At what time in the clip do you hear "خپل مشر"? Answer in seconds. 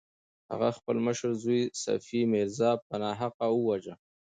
0.77-1.29